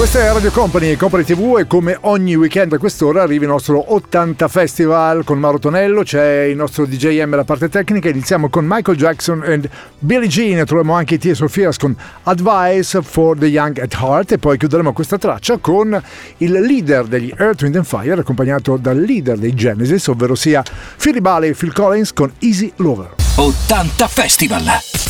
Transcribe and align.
Questa 0.00 0.20
è 0.20 0.32
Radio 0.32 0.50
Company 0.50 0.96
Company 0.96 1.24
TV 1.24 1.58
e 1.58 1.66
come 1.66 1.94
ogni 2.00 2.34
weekend 2.34 2.72
a 2.72 2.78
quest'ora 2.78 3.22
arriva 3.22 3.44
il 3.44 3.50
nostro 3.50 3.92
80 3.92 4.48
Festival 4.48 5.24
con 5.24 5.38
Mauro 5.38 5.58
Tonello, 5.58 6.04
c'è 6.04 6.44
il 6.44 6.56
nostro 6.56 6.86
DJM 6.86 7.36
la 7.36 7.44
parte 7.44 7.68
tecnica, 7.68 8.08
iniziamo 8.08 8.48
con 8.48 8.64
Michael 8.66 8.96
Jackson 8.96 9.44
e 9.44 9.60
Billie 9.98 10.26
Jean, 10.26 10.64
troviamo 10.64 10.94
anche 10.94 11.18
Tia 11.18 11.34
Sofias 11.34 11.76
con 11.76 11.94
Advice 12.22 13.02
for 13.02 13.36
the 13.36 13.44
Young 13.44 13.78
at 13.78 13.92
Heart 13.92 14.32
e 14.32 14.38
poi 14.38 14.56
chiuderemo 14.56 14.94
questa 14.94 15.18
traccia 15.18 15.58
con 15.58 16.02
il 16.38 16.50
leader 16.50 17.04
degli 17.04 17.34
Earth, 17.36 17.60
Wind 17.60 17.84
Fire 17.84 18.20
accompagnato 18.20 18.78
dal 18.78 18.98
leader 18.98 19.36
dei 19.36 19.52
Genesis, 19.52 20.06
ovvero 20.06 20.34
sia 20.34 20.62
Philly 20.96 21.20
Bailey 21.20 21.50
e 21.50 21.52
Phil 21.52 21.74
Collins 21.74 22.14
con 22.14 22.32
Easy 22.38 22.72
Lover. 22.76 23.16
80 23.36 24.08
Festival! 24.08 24.62
Festival. 24.62 25.09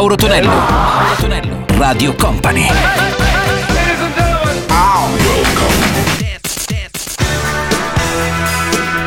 Mauro 0.00 0.16
Tonello. 0.16 0.48
Mauro 0.48 1.14
Tonello. 1.20 1.64
Radio 1.76 2.14
Company. 2.14 2.66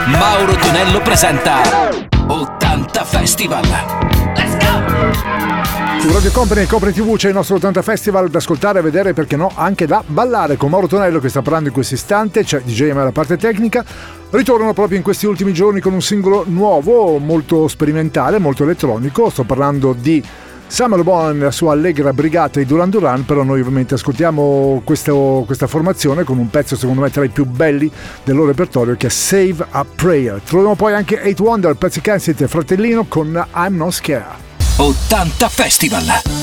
Mauro 0.05 0.53
Tonello 0.53 1.01
presenta 1.01 1.89
80 2.27 3.03
Festival. 3.05 3.63
Let's 4.35 4.55
go! 4.57 5.99
Su 5.99 6.13
Radio 6.13 6.31
Company 6.31 6.61
e 6.61 6.67
Company 6.67 6.93
TV 6.93 7.15
c'è 7.15 7.29
il 7.29 7.33
nostro 7.33 7.55
80 7.55 7.81
Festival 7.81 8.29
da 8.29 8.37
ascoltare, 8.37 8.81
vedere 8.81 9.13
perché 9.13 9.35
no, 9.35 9.51
anche 9.55 9.87
da 9.87 10.03
ballare 10.05 10.57
con 10.57 10.69
Mauro 10.69 10.85
Tonello 10.85 11.19
che 11.19 11.29
sta 11.29 11.41
parlando 11.41 11.69
in 11.69 11.73
questo 11.73 11.95
istante, 11.95 12.43
c'è 12.43 12.61
DJ 12.61 12.91
alla 12.91 13.11
parte 13.11 13.35
tecnica. 13.35 13.83
Ritornano 14.29 14.73
proprio 14.73 14.97
in 14.97 15.03
questi 15.03 15.25
ultimi 15.25 15.53
giorni 15.53 15.79
con 15.79 15.93
un 15.93 16.03
singolo 16.03 16.43
nuovo, 16.47 17.17
molto 17.17 17.67
sperimentale, 17.67 18.37
molto 18.37 18.61
elettronico. 18.61 19.31
Sto 19.31 19.43
parlando 19.43 19.95
di 19.97 20.23
Summer 20.67 21.03
Bone 21.03 21.39
la 21.39 21.51
sua 21.51 21.73
allegra 21.73 22.13
brigata 22.13 22.59
di 22.59 22.65
Duran 22.65 22.89
Duran, 22.89 23.25
però 23.25 23.43
noi 23.43 23.59
ovviamente 23.59 23.93
ascoltiamo 23.93 24.81
questo, 24.83 25.43
questa 25.45 25.67
formazione 25.67 26.23
con 26.23 26.37
un 26.37 26.49
pezzo 26.49 26.75
secondo 26.75 27.01
me 27.01 27.09
tra 27.09 27.23
i 27.23 27.29
più 27.29 27.45
belli 27.45 27.91
del 28.23 28.35
loro 28.35 28.47
repertorio 28.47 28.95
che 28.95 29.07
è 29.07 29.09
Save 29.09 29.65
a 29.69 29.85
Prayer. 29.85 30.41
Troviamo 30.41 30.75
poi 30.75 30.93
anche 30.93 31.21
8 31.23 31.43
Wonder, 31.43 31.75
pezzi 31.75 32.01
e 32.03 32.47
Fratellino 32.47 33.05
con 33.07 33.45
I'm 33.55 33.75
Not 33.75 33.91
Scared. 33.91 34.41
80 34.77 35.49
Festival! 35.49 36.42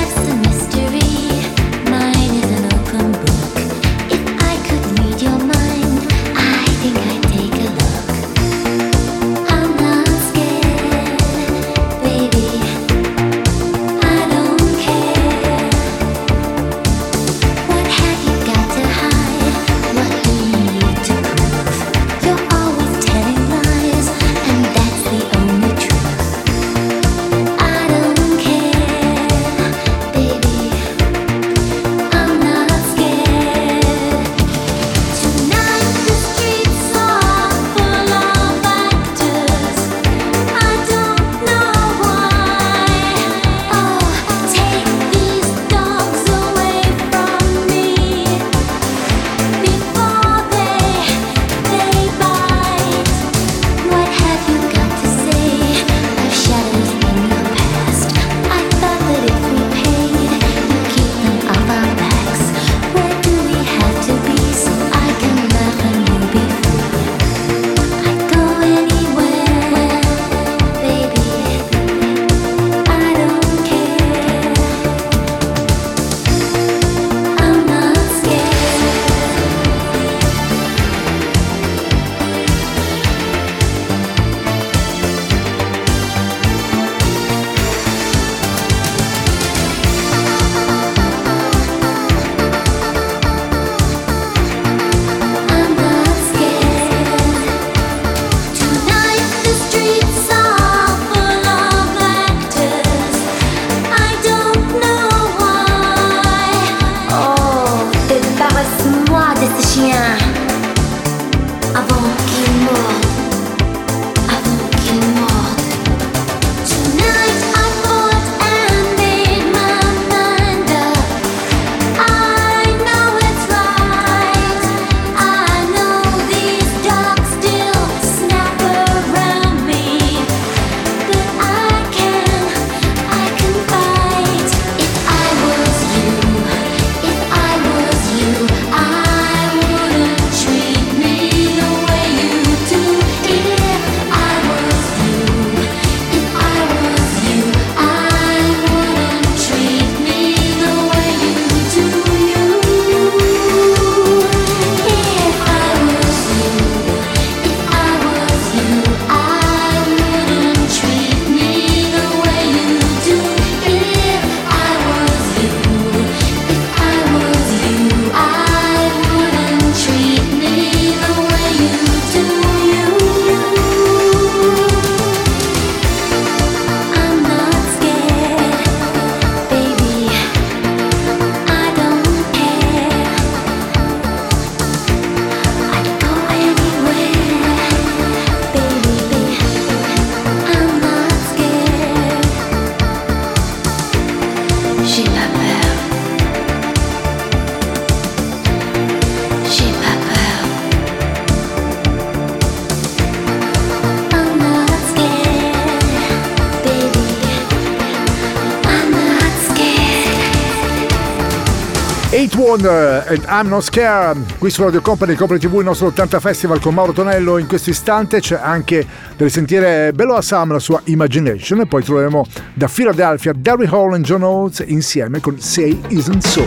Wonder 212.51 213.05
and 213.07 213.23
I'm 213.29 213.47
Not 213.47 213.63
Scared. 213.63 214.37
Qui 214.37 214.49
su 214.49 214.61
Radio 214.61 214.81
Company, 214.81 215.15
Company 215.15 215.39
TV 215.39 215.59
il 215.59 215.63
nostro 215.63 215.87
80 215.87 216.19
Festival 216.19 216.59
con 216.59 216.73
Mauro 216.73 216.91
Tonello. 216.91 217.37
In 217.37 217.47
questo 217.47 217.69
istante 217.69 218.19
c'è 218.19 218.37
anche 218.41 218.85
da 219.15 219.23
risentire 219.23 219.93
Bello 219.93 220.15
Assam 220.15 220.51
la 220.51 220.59
sua 220.59 220.81
Imagination. 220.85 221.61
E 221.61 221.65
poi 221.65 221.81
troveremo 221.81 222.25
da 222.53 222.67
Philadelphia 222.67 223.31
Derry 223.33 223.69
Hall 223.71 223.95
e 223.95 224.01
John 224.01 224.23
Oates 224.23 224.65
insieme 224.67 225.21
con 225.21 225.39
Say 225.39 225.79
Isn't 225.87 226.25
So. 226.25 226.45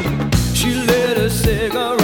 She 0.52 0.68
lit 0.68 1.16
a 1.16 1.30
cigarette, 1.30 2.03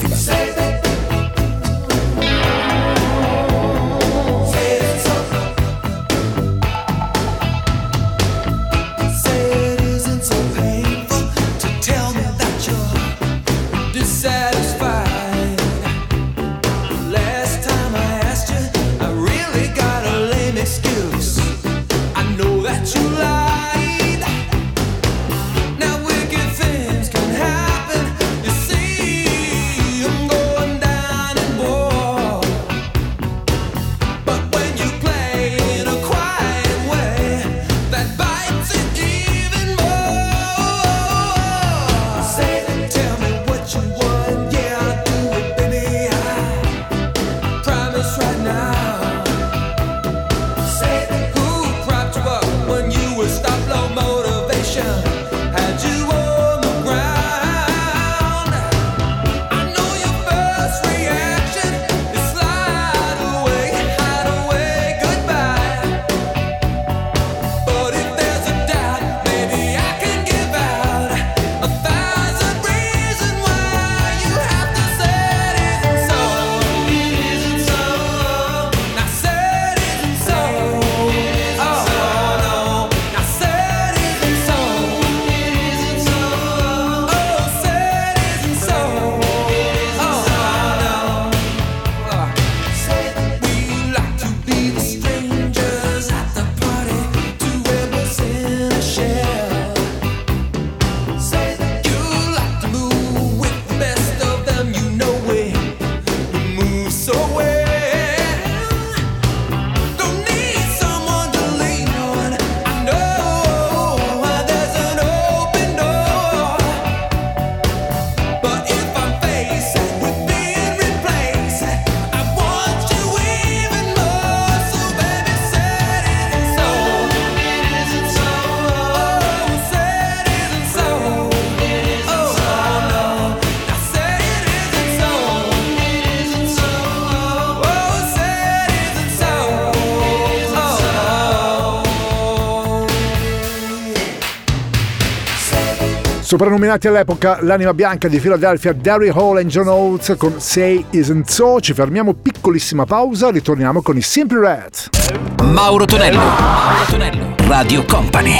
Soprannominati 146.31 146.87
all'epoca 146.87 147.39
l'anima 147.41 147.73
bianca 147.73 148.07
di 148.07 148.17
Philadelphia, 148.17 148.71
Derry 148.71 149.11
Hall 149.13 149.39
e 149.39 149.45
John 149.47 149.67
Oates 149.67 150.15
con 150.17 150.39
Say 150.39 150.85
Isn't 150.91 151.29
So. 151.29 151.59
Ci 151.59 151.73
fermiamo, 151.73 152.13
piccolissima 152.13 152.85
pausa, 152.85 153.29
ritorniamo 153.29 153.81
con 153.81 153.97
i 153.97 154.01
Simply 154.01 154.39
Red. 154.39 155.49
Mauro 155.51 155.83
Tonello, 155.83 156.19
Mauro 156.19 156.85
Tonello, 156.87 157.35
Radio 157.47 157.83
Company. 157.83 158.37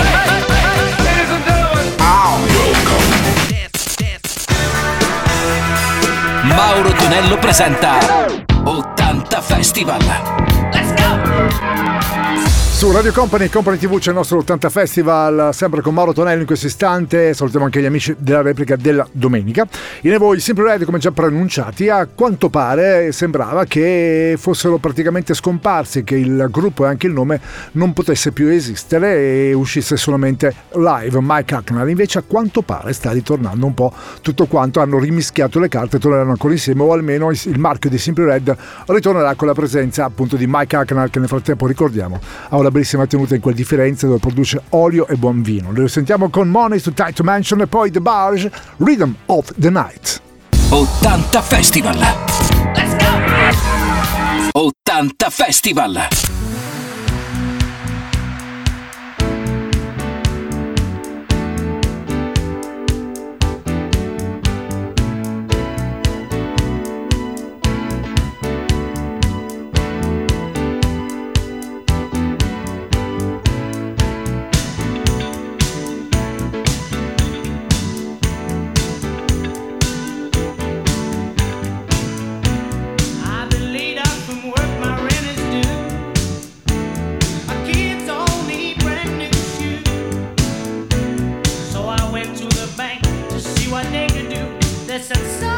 Mauro 6.44 6.92
Tonello 6.94 7.38
presenta 7.40 7.98
80 8.64 9.42
Festival. 9.42 10.41
Su 12.82 12.92
Radio 12.92 13.12
Company 13.12 13.48
Company 13.48 13.78
TV 13.78 14.00
c'è 14.00 14.10
il 14.10 14.16
nostro 14.16 14.40
80 14.40 14.70
Festival, 14.72 15.54
sempre 15.54 15.82
con 15.82 15.94
Mauro 15.94 16.14
Tonello 16.14 16.40
in 16.40 16.48
questo 16.48 16.66
istante. 16.66 17.32
Salutiamo 17.32 17.66
anche 17.66 17.80
gli 17.80 17.86
amici 17.86 18.16
della 18.18 18.42
replica 18.42 18.76
della 18.76 19.08
domenica. 19.12 19.68
In 20.02 20.18
voi 20.18 20.40
Simple 20.40 20.64
Red, 20.64 20.86
come 20.86 20.98
già 20.98 21.12
preannunciati, 21.12 21.90
a 21.90 22.08
quanto 22.08 22.50
pare 22.50 23.12
sembrava 23.12 23.66
che 23.66 24.34
fossero 24.36 24.80
praticamente 24.80 25.36
scomparsi, 25.36 26.04
che 26.04 26.16
il 26.16 26.48
gruppo 26.50 26.86
e 26.86 26.88
anche 26.88 27.06
il 27.06 27.14
nome 27.14 27.40
non 27.74 27.94
potesse 27.94 28.32
più 28.32 28.48
esistere 28.48 29.50
e 29.50 29.54
uscisse 29.54 29.96
solamente 29.96 30.52
live. 30.72 31.20
Mike 31.22 31.54
Hackner, 31.54 31.88
invece, 31.88 32.18
a 32.18 32.24
quanto 32.26 32.64
pare 32.64 32.94
sta 32.94 33.12
ritornando 33.12 33.64
un 33.64 33.76
po' 33.76 33.94
tutto 34.24 34.48
quanto. 34.48 34.80
Hanno 34.80 34.98
rimischiato 34.98 35.60
le 35.60 35.68
carte, 35.68 36.00
torneranno 36.00 36.32
ancora 36.32 36.54
insieme, 36.54 36.82
o 36.82 36.94
almeno 36.94 37.30
il 37.30 37.60
marchio 37.60 37.92
di 37.92 38.00
Simple 38.00 38.26
Red 38.26 38.58
ritornerà 38.88 39.36
con 39.36 39.46
la 39.46 39.54
presenza 39.54 40.04
appunto 40.04 40.36
di 40.36 40.48
Mike 40.48 40.76
Hackner, 40.76 41.12
che 41.12 41.20
nel 41.20 41.28
frattempo 41.28 41.68
ricordiamo 41.68 42.20
ha 42.50 42.58
una 42.58 42.70
bellissima 42.72 43.06
tenuta 43.06 43.36
in 43.36 43.42
quel 43.42 43.54
di 43.54 43.64
Firenze 43.64 44.08
dove 44.08 44.20
produce 44.20 44.62
olio 44.70 45.08
e 45.08 45.16
buon 45.16 45.42
vino. 45.42 45.72
Lo 45.72 45.88
sentiamo 45.88 46.30
con 46.30 46.48
Money 46.48 46.80
to 46.80 46.92
Tight 46.92 47.20
Mansion 47.22 47.62
e 47.62 47.68
poi 47.68 47.92
The 47.92 48.02
Barge, 48.02 48.52
Rhythm 48.78 49.14
of 49.28 49.54
the 49.58 49.70
Night. 49.70 50.22
80 50.70 51.42
Festival! 51.42 51.98
Let's 52.74 52.96
go! 52.96 54.60
80 54.60 55.30
Festival! 55.30 56.08
listen. 94.92 95.51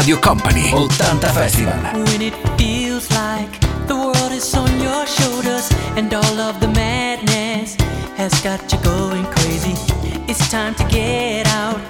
Radio 0.00 0.16
Company 0.16 0.68
80 0.68 0.94
Festival. 1.28 1.74
When 1.92 2.22
it 2.22 2.32
feels 2.56 3.10
like 3.10 3.60
the 3.86 3.94
world 3.94 4.32
is 4.32 4.54
on 4.54 4.80
your 4.80 5.06
shoulders 5.06 5.70
and 5.94 6.12
all 6.14 6.40
of 6.40 6.58
the 6.58 6.68
madness 6.68 7.74
has 8.16 8.32
got 8.40 8.72
you 8.72 8.78
going 8.82 9.26
crazy. 9.26 9.74
It's 10.26 10.50
time 10.50 10.74
to 10.76 10.84
get 10.84 11.46
out. 11.48 11.89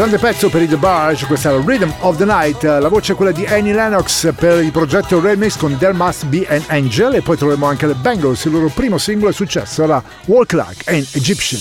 Grande 0.00 0.16
pezzo 0.16 0.48
per 0.48 0.62
i 0.62 0.66
The 0.66 0.78
Barge, 0.78 1.26
questa 1.26 1.50
è 1.50 1.52
la 1.52 1.62
Rhythm 1.62 1.92
of 1.98 2.16
the 2.16 2.24
Night, 2.24 2.62
la 2.62 2.88
voce 2.88 3.12
è 3.12 3.14
quella 3.14 3.32
di 3.32 3.44
Annie 3.44 3.74
Lennox 3.74 4.32
per 4.34 4.62
il 4.64 4.70
progetto 4.70 5.20
Remix 5.20 5.58
con 5.58 5.76
There 5.76 5.92
Must 5.92 6.24
Be 6.24 6.46
an 6.48 6.62
Angel 6.68 7.16
e 7.16 7.20
poi 7.20 7.36
troveremo 7.36 7.66
anche 7.66 7.86
The 7.86 7.92
Bengals, 7.92 8.46
il 8.46 8.52
loro 8.52 8.70
primo 8.74 8.96
singolo 8.96 9.30
è 9.30 9.34
successo 9.34 9.82
era 9.82 10.02
Walk 10.24 10.54
Like 10.54 10.90
an 10.90 11.06
Egyptian. 11.12 11.60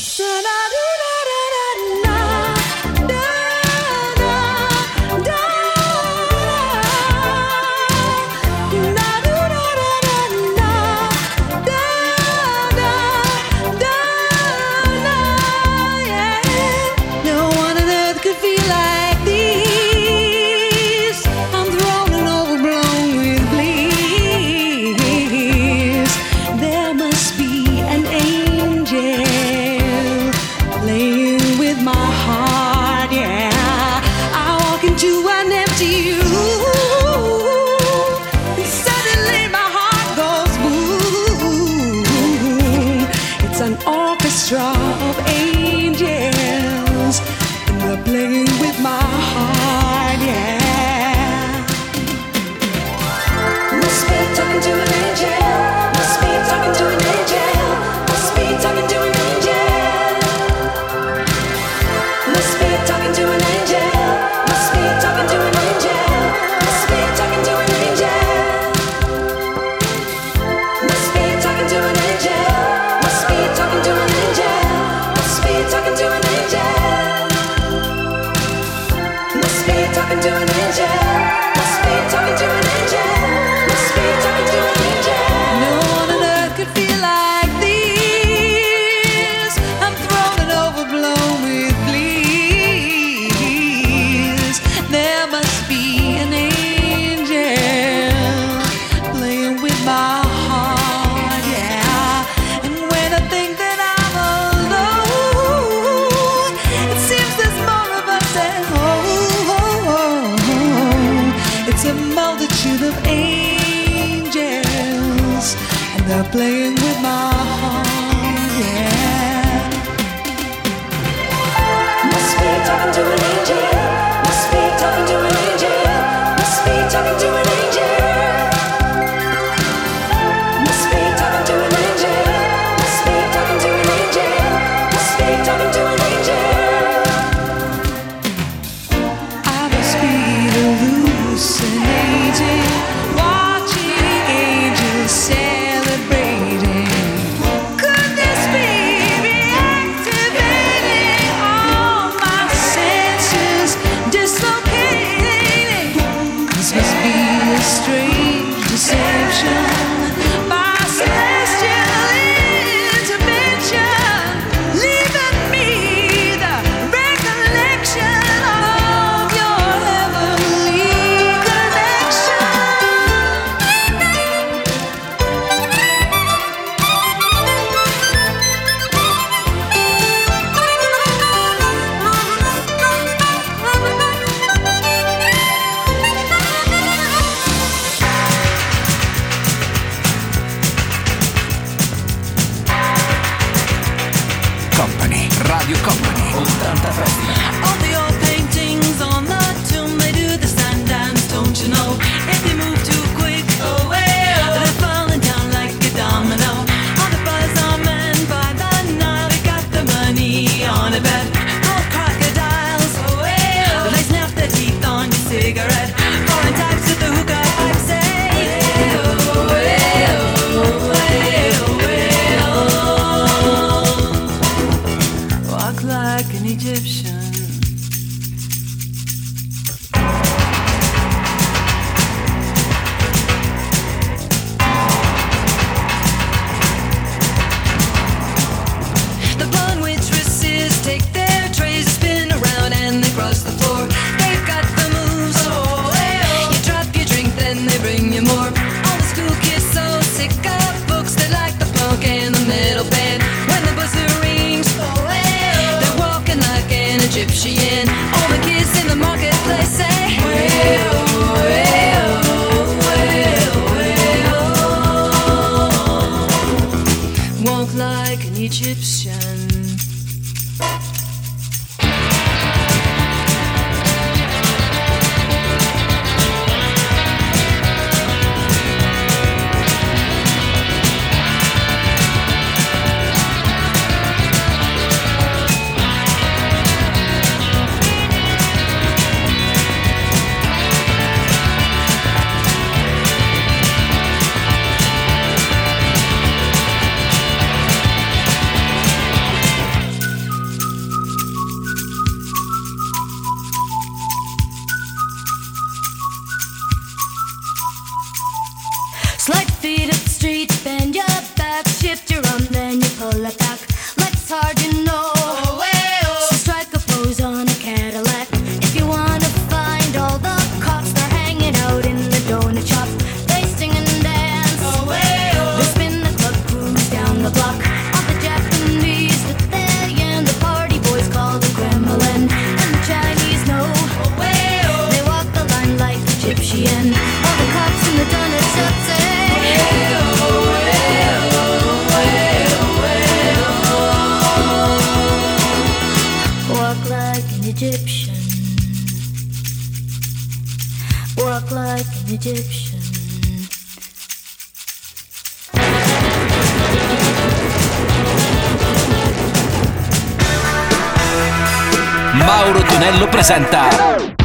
presenta 363.20 363.68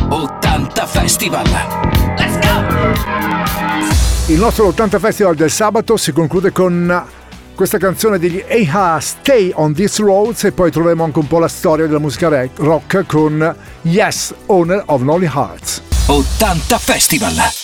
80 0.08 0.86
Festival. 0.86 1.44
Let's 2.16 2.38
go! 2.38 4.32
Il 4.32 4.38
nostro 4.38 4.68
80 4.68 5.00
Festival 5.00 5.34
del 5.34 5.50
sabato 5.50 5.96
si 5.96 6.12
conclude 6.12 6.52
con 6.52 7.04
questa 7.56 7.78
canzone 7.78 8.20
degli 8.20 8.40
Aha 8.48 9.00
Stay 9.00 9.50
on 9.56 9.74
This 9.74 9.98
Road 9.98 10.36
e 10.44 10.52
poi 10.52 10.70
troveremo 10.70 11.02
anche 11.02 11.18
un 11.18 11.26
po' 11.26 11.40
la 11.40 11.48
storia 11.48 11.86
della 11.86 11.98
musica 11.98 12.48
rock 12.54 13.04
con 13.06 13.56
Yes, 13.82 14.32
Owner 14.46 14.84
of 14.86 15.02
Lonely 15.02 15.26
Hearts. 15.26 15.82
80 16.06 16.78
Festival. 16.78 17.63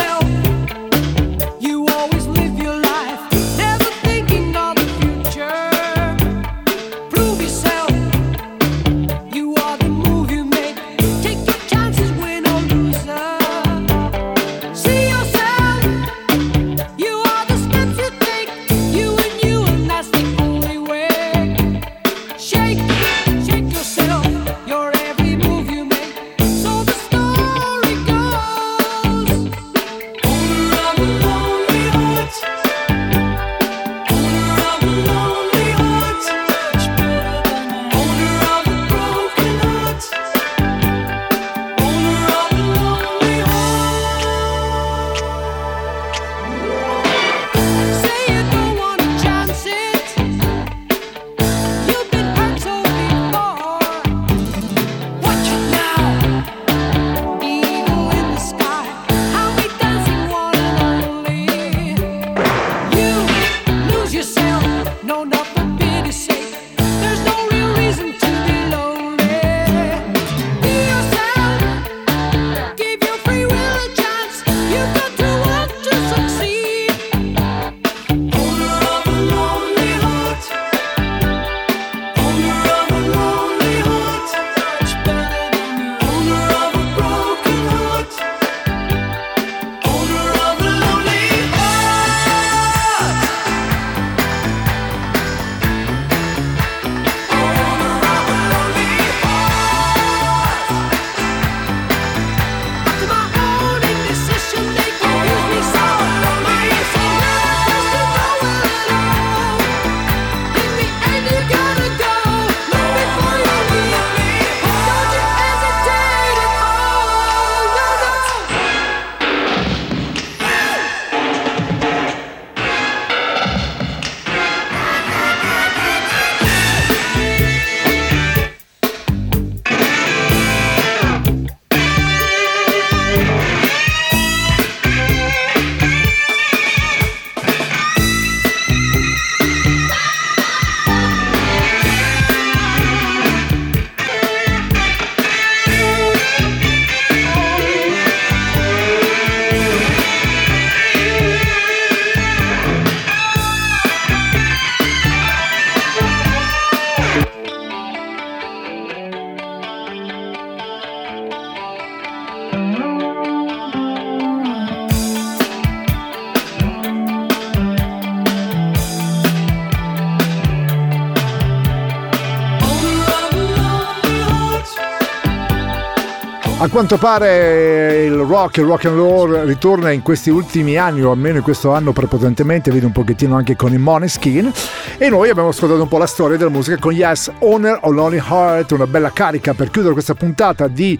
quanto 176.81 176.97
pare 176.97 177.99
eh, 177.99 178.05
il 178.05 178.15
rock, 178.15 178.57
e 178.57 178.61
il 178.61 178.67
rock 178.67 178.85
and 178.85 178.95
roll 178.95 179.45
ritorna 179.45 179.91
in 179.91 180.01
questi 180.01 180.31
ultimi 180.31 180.77
anni, 180.77 181.03
o 181.03 181.11
almeno 181.11 181.37
in 181.37 181.43
questo 181.43 181.73
anno 181.73 181.91
prepotentemente, 181.91 182.71
vedi 182.71 182.85
un 182.85 182.91
pochettino 182.91 183.35
anche 183.35 183.55
con 183.55 183.71
i 183.71 183.77
Moneskin. 183.77 184.51
E 184.97 185.07
noi 185.07 185.29
abbiamo 185.29 185.49
ascoltato 185.49 185.79
un 185.79 185.87
po' 185.87 185.99
la 185.99 186.07
storia 186.07 186.37
della 186.37 186.49
musica 186.49 186.79
con 186.79 186.91
Yes, 186.91 187.31
Owner 187.39 187.77
of 187.83 187.93
Lonely 187.93 188.19
Heart, 188.27 188.71
una 188.71 188.87
bella 188.87 189.11
carica 189.11 189.53
per 189.53 189.69
chiudere 189.69 189.93
questa 189.93 190.15
puntata 190.15 190.67
di 190.67 190.97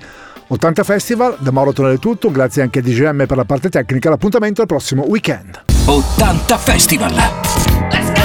80 0.50 0.84
Festival. 0.84 1.38
Da 1.40 1.50
Mauro 1.50 1.74
Tonelli 1.74 1.98
tutto, 1.98 2.30
grazie 2.30 2.62
anche 2.62 2.78
a 2.78 2.82
DGM 2.84 3.26
per 3.26 3.38
la 3.38 3.46
parte 3.46 3.70
tecnica. 3.70 4.12
L'appuntamento 4.12 4.62
al 4.62 4.68
prossimo 4.68 5.06
weekend. 5.08 5.64
80 5.86 6.58
Festival! 6.60 7.14
Let's 7.90 8.12
go! 8.12 8.22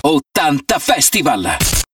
80 0.00 0.78
Festival! 0.78 1.84